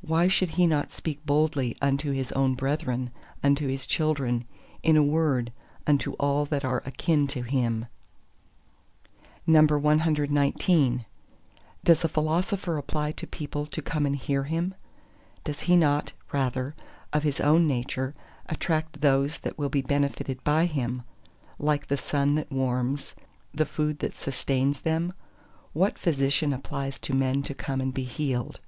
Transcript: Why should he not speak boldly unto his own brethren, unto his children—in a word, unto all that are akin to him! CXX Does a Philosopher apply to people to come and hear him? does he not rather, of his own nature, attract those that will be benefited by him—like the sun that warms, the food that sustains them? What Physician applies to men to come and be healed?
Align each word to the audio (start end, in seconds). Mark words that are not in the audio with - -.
Why 0.00 0.28
should 0.28 0.52
he 0.52 0.66
not 0.66 0.92
speak 0.92 1.26
boldly 1.26 1.76
unto 1.82 2.10
his 2.10 2.32
own 2.32 2.54
brethren, 2.54 3.10
unto 3.44 3.68
his 3.68 3.84
children—in 3.86 4.96
a 4.96 5.02
word, 5.02 5.52
unto 5.86 6.12
all 6.14 6.46
that 6.46 6.64
are 6.64 6.82
akin 6.86 7.26
to 7.26 7.42
him! 7.42 7.84
CXX 9.46 11.04
Does 11.84 12.02
a 12.02 12.08
Philosopher 12.08 12.78
apply 12.78 13.12
to 13.12 13.26
people 13.26 13.66
to 13.66 13.82
come 13.82 14.06
and 14.06 14.16
hear 14.16 14.44
him? 14.44 14.74
does 15.44 15.60
he 15.60 15.76
not 15.76 16.14
rather, 16.32 16.74
of 17.12 17.24
his 17.24 17.38
own 17.38 17.66
nature, 17.66 18.14
attract 18.46 19.02
those 19.02 19.40
that 19.40 19.58
will 19.58 19.68
be 19.68 19.82
benefited 19.82 20.42
by 20.44 20.64
him—like 20.64 21.88
the 21.88 21.98
sun 21.98 22.36
that 22.36 22.50
warms, 22.50 23.14
the 23.52 23.66
food 23.66 23.98
that 23.98 24.16
sustains 24.16 24.80
them? 24.80 25.12
What 25.74 25.98
Physician 25.98 26.54
applies 26.54 26.98
to 27.00 27.14
men 27.14 27.42
to 27.42 27.52
come 27.54 27.82
and 27.82 27.92
be 27.92 28.04
healed? 28.04 28.60